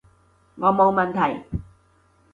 [0.55, 1.45] 我冇問題